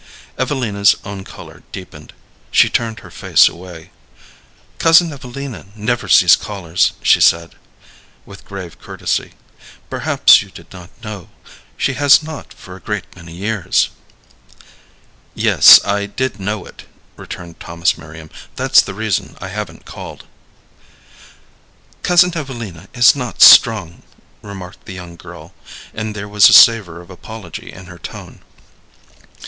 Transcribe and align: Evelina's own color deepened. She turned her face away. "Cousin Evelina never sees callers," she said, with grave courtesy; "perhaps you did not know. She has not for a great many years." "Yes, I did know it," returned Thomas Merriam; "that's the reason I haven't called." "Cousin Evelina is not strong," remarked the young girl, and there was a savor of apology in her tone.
Evelina's 0.35 0.95
own 1.05 1.23
color 1.23 1.61
deepened. 1.71 2.11
She 2.49 2.69
turned 2.69 3.01
her 3.01 3.11
face 3.11 3.47
away. 3.47 3.91
"Cousin 4.79 5.13
Evelina 5.13 5.67
never 5.75 6.07
sees 6.07 6.35
callers," 6.35 6.93
she 7.03 7.21
said, 7.21 7.53
with 8.25 8.43
grave 8.43 8.79
courtesy; 8.81 9.33
"perhaps 9.91 10.41
you 10.41 10.49
did 10.49 10.73
not 10.73 10.89
know. 11.03 11.29
She 11.77 11.93
has 11.93 12.23
not 12.23 12.51
for 12.51 12.75
a 12.75 12.79
great 12.79 13.15
many 13.15 13.33
years." 13.35 13.89
"Yes, 15.35 15.79
I 15.85 16.07
did 16.07 16.39
know 16.39 16.65
it," 16.65 16.87
returned 17.15 17.59
Thomas 17.59 17.95
Merriam; 17.95 18.31
"that's 18.55 18.81
the 18.81 18.95
reason 18.95 19.37
I 19.39 19.49
haven't 19.49 19.85
called." 19.85 20.23
"Cousin 22.01 22.35
Evelina 22.35 22.87
is 22.95 23.15
not 23.15 23.43
strong," 23.43 24.01
remarked 24.41 24.85
the 24.87 24.95
young 24.95 25.15
girl, 25.15 25.53
and 25.93 26.15
there 26.15 26.27
was 26.27 26.49
a 26.49 26.53
savor 26.53 27.01
of 27.01 27.11
apology 27.11 27.71
in 27.71 27.85
her 27.85 27.99
tone. 27.99 28.41